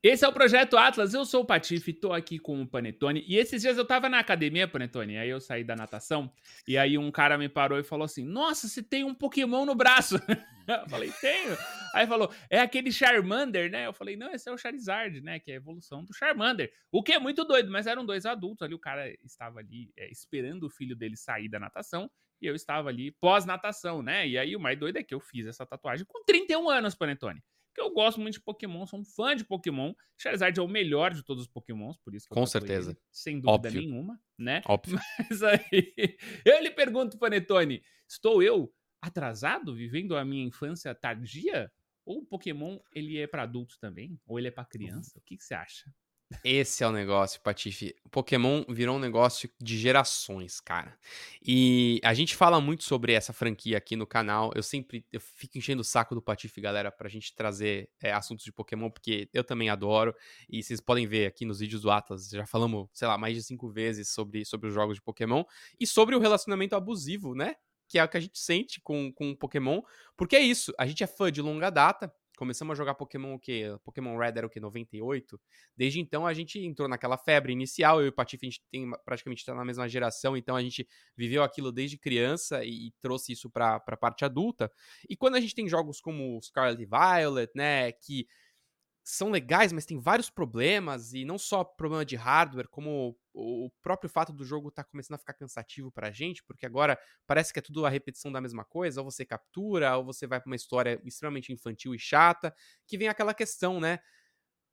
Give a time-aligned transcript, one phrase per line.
[0.00, 3.24] Esse é o Projeto Atlas, eu sou o Patife, tô aqui com o Panetone.
[3.26, 6.32] E esses dias eu tava na academia, Panetone, aí eu saí da natação,
[6.68, 9.74] e aí um cara me parou e falou assim: Nossa, você tem um Pokémon no
[9.74, 10.14] braço.
[10.68, 11.56] eu falei, tenho.
[11.92, 13.86] Aí falou, é aquele Charmander, né?
[13.86, 15.40] Eu falei, não, esse é o Charizard, né?
[15.40, 16.72] Que é a evolução do Charmander.
[16.92, 20.08] O que é muito doido, mas eram dois adultos ali, o cara estava ali é,
[20.12, 22.08] esperando o filho dele sair da natação,
[22.40, 24.28] e eu estava ali pós-natação, né?
[24.28, 27.42] E aí o mais doido é que eu fiz essa tatuagem com 31 anos, Panetone
[27.78, 29.94] porque eu gosto muito de Pokémon, sou um fã de Pokémon.
[30.16, 32.90] Charizard é o melhor de todos os Pokémons, por isso que Com certeza.
[32.90, 33.80] Ele, sem dúvida Óbvio.
[33.80, 34.62] nenhuma, né?
[34.66, 34.98] Óbvio.
[35.30, 41.70] Mas aí, eu lhe pergunto, Panetone, estou eu atrasado, vivendo a minha infância tardia?
[42.04, 44.18] Ou o Pokémon, ele é para adultos também?
[44.26, 45.18] Ou ele é para criança?
[45.18, 45.92] O que, que você acha?
[46.44, 47.96] Esse é o negócio, Patife.
[48.10, 50.96] Pokémon virou um negócio de gerações, cara.
[51.42, 54.52] E a gente fala muito sobre essa franquia aqui no canal.
[54.54, 58.44] Eu sempre eu fico enchendo o saco do Patife, galera, pra gente trazer é, assuntos
[58.44, 60.14] de Pokémon, porque eu também adoro.
[60.50, 63.42] E vocês podem ver aqui nos vídeos do Atlas, já falamos, sei lá, mais de
[63.42, 65.44] cinco vezes sobre, sobre os jogos de Pokémon
[65.80, 67.54] e sobre o relacionamento abusivo, né?
[67.88, 69.80] Que é o que a gente sente com, com Pokémon.
[70.14, 73.38] Porque é isso, a gente é fã de longa data, começamos a jogar Pokémon o
[73.38, 73.76] quê?
[73.84, 74.60] Pokémon Red era o quê?
[74.60, 75.38] 98?
[75.76, 78.00] Desde então a gente entrou naquela febre inicial.
[78.00, 80.86] Eu e o Patife, a gente tem, praticamente está na mesma geração, então a gente
[81.16, 84.70] viveu aquilo desde criança e, e trouxe isso para a parte adulta.
[85.08, 88.28] E quando a gente tem jogos como Scarlet Violet, né, que
[89.02, 94.10] são legais, mas tem vários problemas, e não só problema de hardware, como o próprio
[94.10, 97.62] fato do jogo tá começando a ficar cansativo pra gente, porque agora parece que é
[97.62, 101.00] tudo a repetição da mesma coisa, ou você captura, ou você vai pra uma história
[101.04, 102.54] extremamente infantil e chata,
[102.86, 104.00] que vem aquela questão, né?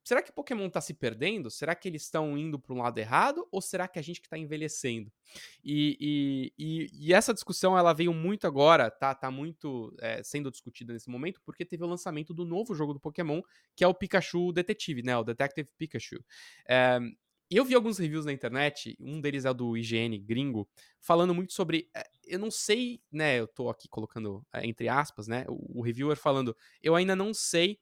[0.05, 1.49] será que Pokémon tá se perdendo?
[1.49, 3.45] Será que eles estão indo para um lado errado?
[3.51, 5.11] Ou será que a gente que tá envelhecendo?
[5.63, 10.51] E, e, e, e, essa discussão ela veio muito agora, tá, tá muito é, sendo
[10.51, 13.41] discutida nesse momento, porque teve o lançamento do novo jogo do Pokémon,
[13.75, 15.17] que é o Pikachu Detetive, né?
[15.17, 16.23] O Detective Pikachu.
[16.69, 16.99] É,
[17.51, 20.67] eu vi alguns reviews na internet, um deles é do IGN gringo,
[20.99, 21.89] falando muito sobre.
[22.25, 23.39] Eu não sei, né?
[23.39, 25.45] Eu tô aqui colocando entre aspas, né?
[25.47, 27.79] O, o reviewer falando, eu ainda não sei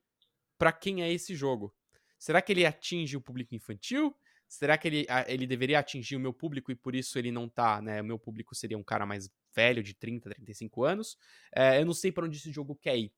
[0.58, 1.74] para quem é esse jogo.
[2.20, 4.16] Será que ele atinge o público infantil?
[4.48, 7.82] Será que ele, ele deveria atingir o meu público e por isso ele não tá,
[7.82, 8.02] né?
[8.02, 11.18] O meu público seria um cara mais velho, de 30, 35 anos.
[11.56, 13.12] É, eu não sei para onde esse jogo quer ir.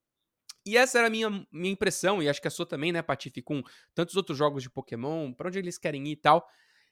[0.66, 3.42] E essa era a minha, minha impressão, e acho que a sua também, né, Patife,
[3.42, 3.62] com
[3.94, 6.50] tantos outros jogos de Pokémon, para onde eles querem ir e tal.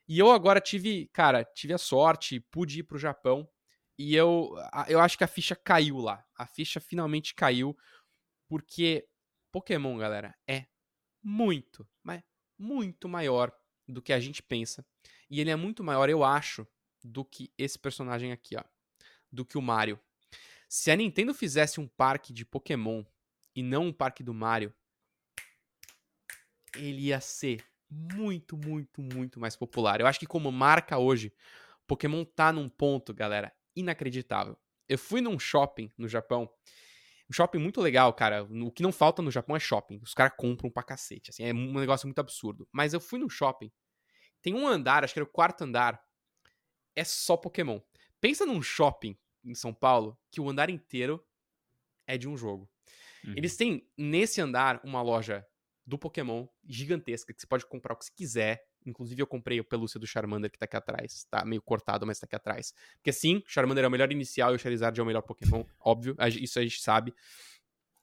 [0.07, 3.49] E eu agora tive, cara, tive a sorte, pude ir pro Japão,
[3.97, 4.55] e eu,
[4.87, 6.23] eu acho que a ficha caiu lá.
[6.37, 7.75] A ficha finalmente caiu,
[8.47, 9.07] porque
[9.51, 10.65] Pokémon, galera, é
[11.21, 12.21] muito, mas
[12.57, 13.51] muito maior
[13.87, 14.85] do que a gente pensa.
[15.29, 16.67] E ele é muito maior, eu acho,
[17.03, 18.63] do que esse personagem aqui, ó.
[19.31, 19.99] Do que o Mario.
[20.69, 23.03] Se a Nintendo fizesse um parque de Pokémon
[23.55, 24.73] e não um parque do Mario,
[26.75, 29.99] ele ia ser muito, muito, muito mais popular.
[29.99, 31.33] Eu acho que como marca hoje,
[31.85, 34.57] Pokémon tá num ponto, galera, inacreditável.
[34.89, 36.49] Eu fui num shopping no Japão
[37.29, 38.43] um shopping muito legal, cara.
[38.43, 39.99] O que não falta no Japão é shopping.
[40.03, 41.29] Os caras compram pra cacete.
[41.29, 42.67] Assim, é um negócio muito absurdo.
[42.71, 43.71] Mas eu fui no shopping.
[44.41, 46.03] Tem um andar, acho que era o quarto andar.
[46.95, 47.79] É só Pokémon.
[48.19, 51.25] Pensa num shopping em São Paulo que o andar inteiro
[52.05, 52.69] é de um jogo.
[53.25, 53.33] Uhum.
[53.35, 55.45] Eles têm nesse andar uma loja
[55.85, 58.63] do Pokémon gigantesca que você pode comprar o que você quiser.
[58.85, 61.25] Inclusive, eu comprei o pelúcia do Charmander que tá aqui atrás.
[61.29, 62.73] Tá meio cortado, mas tá aqui atrás.
[62.95, 66.15] Porque sim, Charmander é o melhor inicial e o Charizard é o melhor Pokémon, óbvio.
[66.39, 67.13] Isso a gente sabe.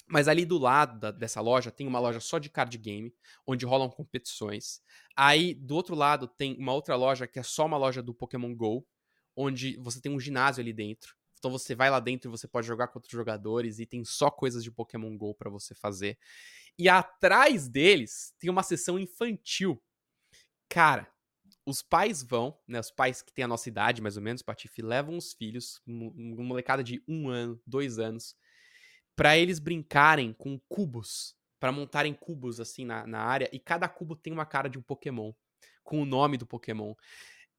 [0.07, 3.15] Mas ali do lado da, dessa loja tem uma loja só de card game,
[3.47, 4.81] onde rolam competições.
[5.17, 8.55] Aí do outro lado tem uma outra loja que é só uma loja do Pokémon
[8.55, 8.85] Go,
[9.37, 11.15] onde você tem um ginásio ali dentro.
[11.41, 14.31] Então você vai lá dentro e você pode jogar com outros jogadores e tem só
[14.31, 16.17] coisas de Pokémon Go para você fazer.
[16.79, 19.83] E atrás deles tem uma sessão infantil
[20.71, 21.13] Cara,
[21.67, 22.79] os pais vão, né?
[22.79, 26.45] Os pais que têm a nossa idade, mais ou menos, Patife, levam os filhos, uma
[26.45, 28.37] molecada de um ano, dois anos,
[29.17, 34.15] para eles brincarem com cubos, para montarem cubos assim na, na área, e cada cubo
[34.15, 35.33] tem uma cara de um Pokémon,
[35.83, 36.95] com o nome do Pokémon.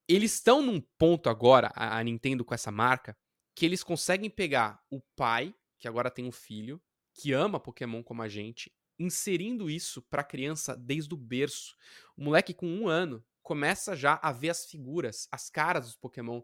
[0.07, 3.15] Eles estão num ponto agora, a, a Nintendo com essa marca,
[3.55, 6.81] que eles conseguem pegar o pai, que agora tem um filho,
[7.13, 11.75] que ama Pokémon como a gente, inserindo isso para a criança desde o berço.
[12.15, 16.41] O moleque com um ano começa já a ver as figuras, as caras dos Pokémon.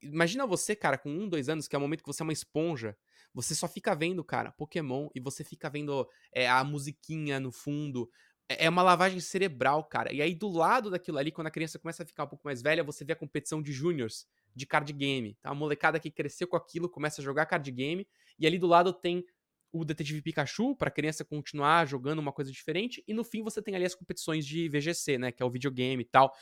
[0.00, 2.32] Imagina você, cara, com um, dois anos, que é o momento que você é uma
[2.32, 2.96] esponja.
[3.34, 8.10] Você só fica vendo, cara, Pokémon e você fica vendo é, a musiquinha no fundo.
[8.48, 10.12] É, é uma lavagem cerebral, cara.
[10.12, 12.62] E aí, do lado daquilo ali, quando a criança começa a ficar um pouco mais
[12.62, 14.26] velha, você vê a competição de juniors
[14.58, 15.34] de card game.
[15.40, 15.50] Tá?
[15.50, 18.06] A molecada que cresceu com aquilo começa a jogar card game.
[18.38, 19.24] E ali do lado tem
[19.72, 23.60] o Detetive Pikachu para a criança continuar jogando uma coisa diferente e no fim você
[23.60, 26.32] tem ali as competições de VGC, né, que é o videogame e tal.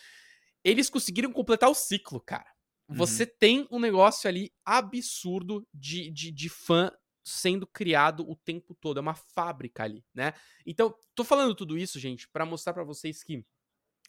[0.63, 2.47] Eles conseguiram completar o ciclo, cara.
[2.89, 2.97] Uhum.
[2.97, 6.91] Você tem um negócio ali absurdo de, de, de fã
[7.25, 10.33] sendo criado o tempo todo, é uma fábrica ali, né?
[10.65, 13.45] Então, tô falando tudo isso, gente, para mostrar para vocês que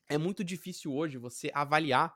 [0.07, 2.13] é muito difícil hoje você avaliar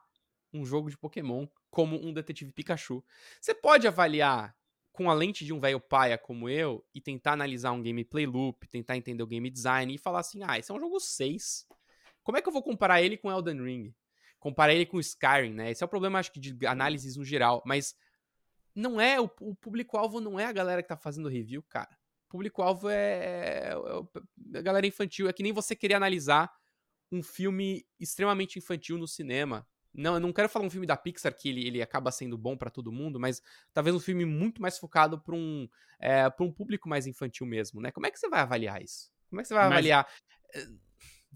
[0.53, 3.03] um jogo de Pokémon como um detetive Pikachu.
[3.39, 4.55] Você pode avaliar
[4.91, 8.67] com a lente de um velho paia como eu e tentar analisar um gameplay loop,
[8.67, 11.65] tentar entender o game design e falar assim: ah, esse é um jogo 6.
[12.23, 13.95] Como é que eu vou comparar ele com Elden Ring?
[14.39, 15.71] Comparar ele com Skyrim, né?
[15.71, 17.61] Esse é o problema, acho que, de análises no geral.
[17.65, 17.95] Mas
[18.75, 21.97] não é, o, o público-alvo não é a galera que tá fazendo review, cara.
[22.27, 23.73] O público-alvo é, é,
[24.53, 25.27] é a galera infantil.
[25.27, 26.51] É que nem você querer analisar
[27.11, 29.67] um filme extremamente infantil no cinema.
[29.93, 32.55] Não, eu não quero falar um filme da Pixar que ele, ele acaba sendo bom
[32.55, 33.41] para todo mundo, mas
[33.73, 35.67] talvez um filme muito mais focado para um,
[35.99, 37.91] é, pra um público mais infantil mesmo, né?
[37.91, 39.11] Como é que você vai avaliar isso?
[39.29, 39.73] Como é que você vai mas...
[39.73, 40.07] avaliar?
[40.53, 40.67] Eh,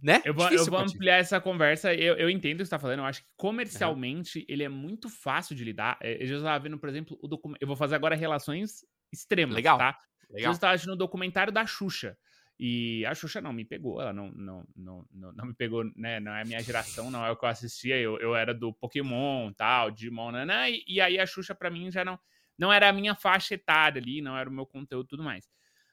[0.01, 0.21] né?
[0.25, 1.93] Eu vou, eu vou ampliar essa conversa.
[1.93, 2.99] Eu, eu entendo o que você tá falando.
[2.99, 4.45] Eu acho que comercialmente uhum.
[4.47, 5.97] ele é muito fácil de lidar.
[6.01, 7.61] Eh, eu já estava vendo, por exemplo, o documento.
[7.61, 9.77] Eu vou fazer agora relações extremas, Legal.
[9.77, 9.97] tá?
[10.29, 10.51] Legal.
[10.51, 12.17] Eu estava assistindo o documentário da Xuxa.
[12.57, 16.21] E a Xuxa não me pegou, ela não, não, não, não, não me pegou, né?
[16.21, 17.97] Não é a minha geração, não é o que eu assistia.
[17.97, 20.71] Eu, eu era do Pokémon, tal, Digimon, né?
[20.71, 22.17] E, e aí a Xuxa, para mim, já não,
[22.57, 25.49] não era a minha faixa etária ali, não era o meu conteúdo e tudo mais.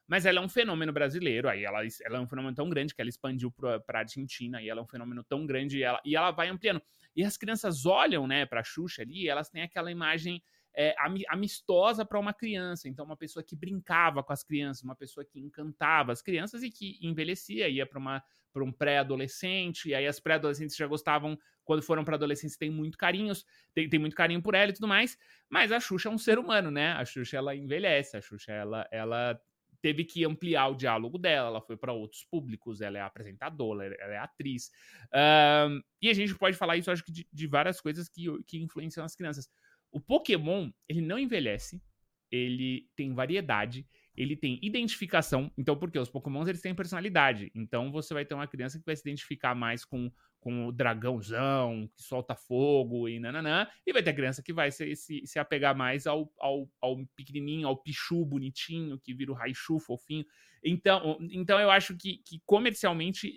[0.07, 3.01] Mas ela é um fenômeno brasileiro, aí ela, ela é um fenômeno tão grande que
[3.01, 6.31] ela expandiu para Argentina, e ela é um fenômeno tão grande e ela, e ela
[6.31, 6.83] vai ampliando.
[7.17, 10.43] E as crianças olham, né, pra Xuxa ali, e elas têm aquela imagem
[10.75, 10.95] é,
[11.29, 12.89] amistosa para uma criança.
[12.89, 16.71] Então, uma pessoa que brincava com as crianças, uma pessoa que encantava as crianças e
[16.71, 22.17] que envelhecia, ia para um pré-adolescente, e aí as pré-adolescentes já gostavam, quando foram para
[22.17, 25.17] adolescentes, tem muito carinhos, tem, tem muito carinho por ela e tudo mais,
[25.49, 26.93] mas a Xuxa é um ser humano, né?
[26.93, 29.41] A Xuxa, ela envelhece, a Xuxa, ela, ela
[29.83, 34.15] teve que ampliar o diálogo dela, ela foi para outros públicos, ela é apresentadora, ela
[34.15, 34.71] é atriz.
[35.13, 38.63] Um, e a gente pode falar isso, acho que, de, de várias coisas que, que
[38.63, 39.51] influenciam as crianças.
[39.93, 41.83] O Pokémon, ele não envelhece,
[42.31, 43.87] ele tem variedade,
[44.17, 45.51] ele tem identificação.
[45.57, 47.51] Então, porque os Pokémons eles têm personalidade.
[47.55, 50.11] Então, você vai ter uma criança que vai se identificar mais com,
[50.41, 53.67] com o dragãozão, que solta fogo e nananã.
[53.87, 57.69] E vai ter criança que vai se, se, se apegar mais ao, ao, ao pequenininho,
[57.69, 60.25] ao Pichu bonitinho, que vira o Raichu fofinho.
[60.65, 63.33] Então, então eu acho que, que comercialmente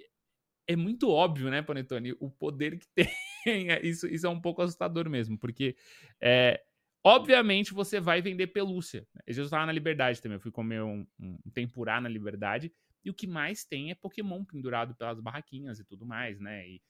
[0.68, 3.08] é muito óbvio, né, Panetone, o poder que tem.
[3.84, 5.76] isso, isso é um pouco assustador mesmo, porque
[6.22, 6.62] é,
[7.04, 9.08] obviamente você vai vender pelúcia.
[9.28, 12.72] Eu estava na Liberdade também, eu fui comer um, um, tempurá na Liberdade,
[13.04, 16.68] e o que mais tem é Pokémon pendurado pelas barraquinhas e tudo mais, né?
[16.68, 16.82] E,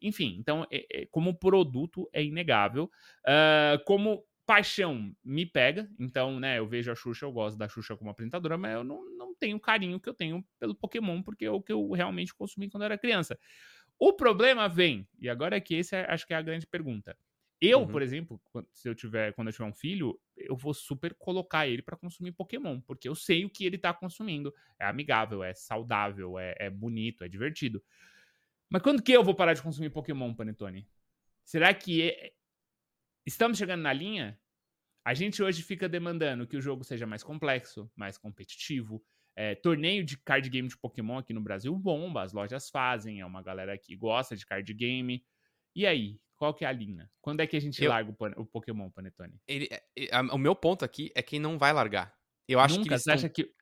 [0.00, 2.90] enfim, então, é, é, como produto é inegável.
[3.26, 7.96] Uh, como paixão me pega, então, né, eu vejo a Xuxa, eu gosto da Xuxa
[7.96, 11.46] como apresentadora, mas eu não, não tenho o carinho que eu tenho pelo Pokémon, porque
[11.46, 13.38] é o que eu realmente consumi quando eu era criança.
[13.98, 17.16] O problema vem, e agora é que esse é, acho que é a grande pergunta.
[17.60, 17.86] Eu, uhum.
[17.86, 18.40] por exemplo,
[18.72, 22.32] se eu tiver, quando eu tiver um filho, eu vou super colocar ele para consumir
[22.32, 24.52] Pokémon, porque eu sei o que ele tá consumindo.
[24.78, 27.82] É amigável, é saudável, é, é bonito, é divertido.
[28.68, 30.86] Mas quando que eu vou parar de consumir Pokémon, Panetone?
[31.44, 32.32] Será que é,
[33.26, 34.38] Estamos chegando na linha?
[35.02, 39.02] A gente hoje fica demandando que o jogo seja mais complexo, mais competitivo.
[39.36, 43.26] É, torneio de card game de Pokémon aqui no Brasil bomba, as lojas fazem, é
[43.26, 45.24] uma galera que gosta de card game.
[45.74, 47.10] E aí, qual que é a linha?
[47.20, 49.40] Quando é que a gente eu, larga o, o, Pokémon, Panetone?
[49.46, 52.14] Ele, é, o meu ponto aqui é quem não vai largar.
[52.46, 53.52] Eu acho Nunca, que você acha que...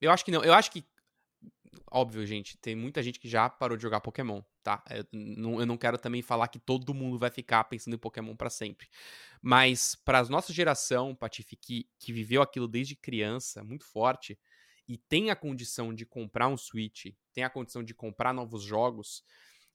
[0.00, 0.44] Eu acho que não.
[0.44, 0.84] Eu acho que
[1.90, 4.82] óbvio, gente, tem muita gente que já parou de jogar Pokémon, tá?
[4.90, 8.36] Eu não, eu não quero também falar que todo mundo vai ficar pensando em Pokémon
[8.36, 8.88] para sempre.
[9.42, 14.38] Mas para a nossa geração, Patife, que, que viveu aquilo desde criança, muito forte,
[14.88, 19.22] e tem a condição de comprar um Switch, tem a condição de comprar novos jogos,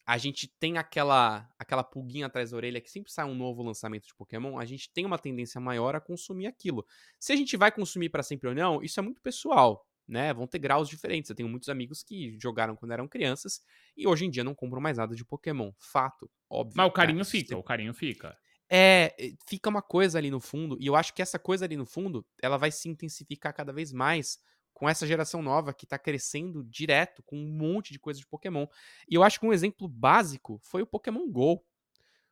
[0.05, 4.07] a gente tem aquela aquela pulguinha atrás da orelha que sempre sai um novo lançamento
[4.07, 6.85] de Pokémon, a gente tem uma tendência maior a consumir aquilo.
[7.19, 10.33] Se a gente vai consumir para sempre ou não, isso é muito pessoal né?
[10.33, 11.29] Vão ter graus diferentes.
[11.29, 13.61] Eu tenho muitos amigos que jogaram quando eram crianças
[13.95, 15.71] e hoje em dia não compram mais nada de Pokémon.
[15.77, 16.75] Fato, óbvio.
[16.77, 18.37] Mas o carinho fica, o carinho fica.
[18.69, 19.15] É,
[19.47, 22.25] fica uma coisa ali no fundo, e eu acho que essa coisa ali no fundo,
[22.41, 24.39] ela vai se intensificar cada vez mais
[24.83, 28.67] com essa geração nova que tá crescendo direto com um monte de coisa de Pokémon.
[29.09, 31.63] E eu acho que um exemplo básico foi o Pokémon Go.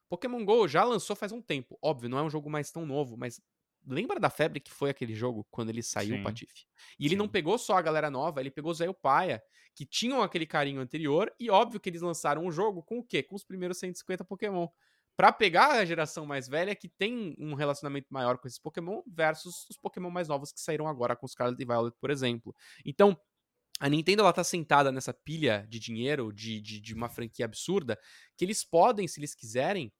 [0.09, 1.79] Pokémon Go já lançou faz um tempo.
[1.81, 3.41] Óbvio, não é um jogo mais tão novo, mas
[3.87, 6.23] Lembra da febre que foi aquele jogo quando ele saiu, Sim.
[6.23, 6.67] Patife?
[6.99, 7.17] E ele Sim.
[7.17, 9.41] não pegou só a galera nova, ele pegou o Zé e o Paia,
[9.73, 13.23] que tinham aquele carinho anterior, e óbvio que eles lançaram um jogo com o quê?
[13.23, 14.67] Com os primeiros 150 Pokémon.
[15.15, 19.67] Para pegar a geração mais velha que tem um relacionamento maior com esses Pokémon versus
[19.69, 22.55] os Pokémon mais novos que saíram agora com Scarlet e Violet, por exemplo.
[22.85, 23.19] Então,
[23.79, 27.99] a Nintendo ela tá sentada nessa pilha de dinheiro de, de, de uma franquia absurda
[28.37, 29.91] que eles podem, se eles quiserem,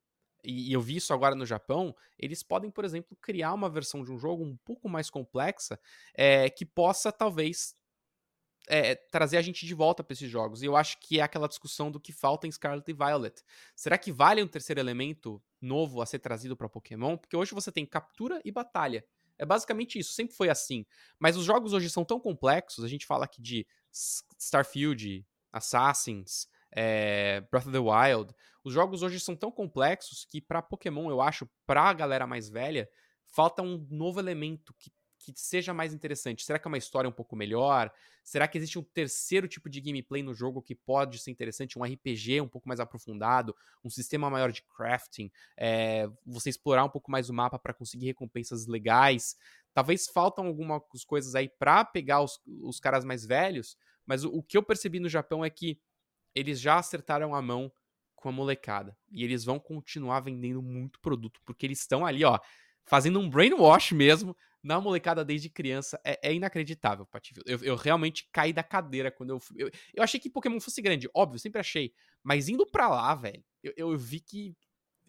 [0.44, 4.12] e eu vi isso agora no Japão, eles podem, por exemplo, criar uma versão de
[4.12, 5.80] um jogo um pouco mais complexa
[6.16, 7.76] é, que possa talvez
[8.74, 10.64] é, trazer a gente de volta para esses jogos.
[10.64, 13.44] E eu acho que é aquela discussão do que falta em Scarlet e Violet.
[13.76, 17.18] Será que vale um terceiro elemento novo a ser trazido para Pokémon?
[17.18, 19.06] Porque hoje você tem captura e batalha.
[19.38, 20.86] É basicamente isso, sempre foi assim.
[21.20, 23.68] Mas os jogos hoje são tão complexos, a gente fala aqui de
[24.40, 28.34] Starfield, Assassins, é, Breath of the Wild.
[28.64, 32.48] Os jogos hoje são tão complexos que para Pokémon, eu acho, para a galera mais
[32.48, 32.90] velha,
[33.26, 34.90] falta um novo elemento que
[35.22, 36.44] que seja mais interessante?
[36.44, 37.92] Será que é uma história um pouco melhor?
[38.24, 41.78] Será que existe um terceiro tipo de gameplay no jogo que pode ser interessante?
[41.78, 46.90] Um RPG um pouco mais aprofundado, um sistema maior de crafting, é, você explorar um
[46.90, 49.36] pouco mais o mapa para conseguir recompensas legais.
[49.74, 54.44] Talvez faltam algumas coisas aí para pegar os, os caras mais velhos, mas o, o
[54.44, 55.80] que eu percebi no Japão é que
[56.34, 57.72] eles já acertaram a mão
[58.16, 58.96] com a molecada.
[59.12, 62.40] E eles vão continuar vendendo muito produto, porque eles estão ali, ó,
[62.86, 67.42] fazendo um brainwash mesmo na molecada desde criança é, é inacreditável, Patife.
[67.46, 69.72] Eu, eu, realmente caí da cadeira quando eu, eu.
[69.94, 71.94] Eu achei que Pokémon fosse grande, óbvio, sempre achei.
[72.24, 74.56] Mas indo pra lá, velho, eu, eu vi que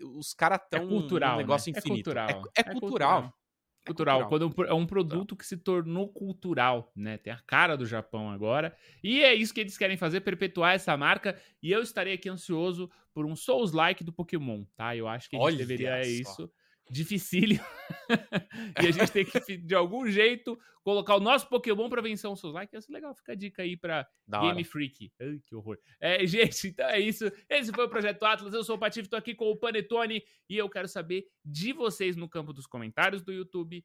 [0.00, 0.84] os caras tão.
[0.84, 1.34] É cultural.
[1.34, 1.42] Um né?
[1.42, 1.78] negócio né?
[1.78, 2.10] infinito.
[2.10, 2.28] É cultural.
[2.28, 3.38] É, é, é cultural.
[3.84, 4.52] Cultural, cultural.
[4.52, 7.18] quando é um produto que se tornou cultural, né?
[7.18, 8.76] Tem a cara do Japão agora.
[9.02, 11.36] E é isso que eles querem fazer, perpetuar essa marca.
[11.60, 14.96] E eu estarei aqui ansioso por um Souls-like do Pokémon, tá?
[14.96, 16.48] Eu acho que a gente Olha deveria é isso
[16.92, 17.64] dificílimo.
[18.82, 22.36] e a gente tem que, de algum jeito, colocar o nosso Pokémon para vencer um
[22.36, 22.76] Souls Like.
[22.76, 24.62] É legal, fica a dica aí pra da Game.
[24.62, 25.10] Freak.
[25.18, 25.78] Ai, que horror.
[25.98, 27.24] É, gente, então é isso.
[27.48, 28.52] Esse foi o Projeto Atlas.
[28.52, 32.14] Eu sou o Patife, tô aqui com o Panetone e eu quero saber de vocês
[32.14, 33.82] no campo dos comentários do YouTube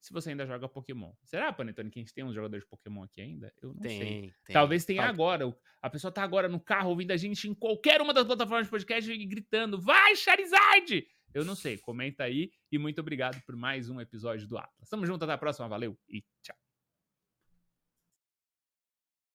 [0.00, 1.12] se você ainda joga Pokémon.
[1.24, 3.52] Será, Panetone, que a gente tem uns jogadores de Pokémon aqui ainda?
[3.62, 4.20] Eu não tem, sei.
[4.46, 4.54] Tem.
[4.54, 5.54] Talvez tenha agora.
[5.82, 8.70] A pessoa tá agora no carro ouvindo a gente em qualquer uma das plataformas de
[8.70, 11.06] podcast e gritando: Vai, Charizard!
[11.34, 11.78] Eu não sei.
[11.78, 14.88] Comenta aí e muito obrigado por mais um episódio do Atlas.
[14.88, 15.68] Tamo junto, até a próxima.
[15.68, 16.69] Valeu e tchau.